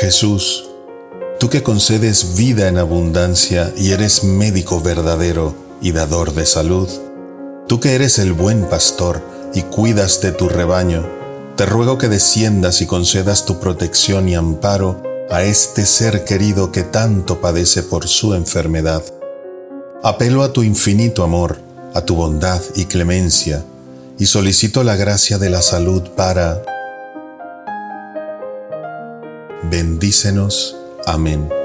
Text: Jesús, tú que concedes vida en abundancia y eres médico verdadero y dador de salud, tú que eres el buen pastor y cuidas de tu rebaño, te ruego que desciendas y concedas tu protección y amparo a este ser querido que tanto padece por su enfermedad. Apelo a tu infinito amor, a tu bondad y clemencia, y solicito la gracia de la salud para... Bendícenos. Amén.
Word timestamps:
Jesús, 0.00 0.64
tú 1.38 1.50
que 1.50 1.62
concedes 1.62 2.34
vida 2.34 2.68
en 2.68 2.78
abundancia 2.78 3.70
y 3.76 3.90
eres 3.90 4.24
médico 4.24 4.80
verdadero 4.80 5.54
y 5.82 5.92
dador 5.92 6.32
de 6.32 6.46
salud, 6.46 6.88
tú 7.68 7.80
que 7.80 7.96
eres 7.96 8.18
el 8.18 8.32
buen 8.32 8.64
pastor 8.70 9.20
y 9.52 9.60
cuidas 9.60 10.22
de 10.22 10.32
tu 10.32 10.48
rebaño, 10.48 11.06
te 11.54 11.66
ruego 11.66 11.98
que 11.98 12.08
desciendas 12.08 12.80
y 12.80 12.86
concedas 12.86 13.44
tu 13.44 13.60
protección 13.60 14.26
y 14.30 14.36
amparo 14.36 15.02
a 15.28 15.42
este 15.42 15.84
ser 15.84 16.24
querido 16.24 16.72
que 16.72 16.82
tanto 16.82 17.42
padece 17.42 17.82
por 17.82 18.08
su 18.08 18.32
enfermedad. 18.32 19.04
Apelo 20.02 20.44
a 20.44 20.54
tu 20.54 20.62
infinito 20.62 21.24
amor, 21.24 21.58
a 21.92 22.00
tu 22.00 22.14
bondad 22.14 22.62
y 22.74 22.86
clemencia, 22.86 23.66
y 24.18 24.24
solicito 24.24 24.82
la 24.82 24.96
gracia 24.96 25.36
de 25.36 25.50
la 25.50 25.60
salud 25.60 26.08
para... 26.16 26.69
Bendícenos. 29.64 30.76
Amén. 31.06 31.59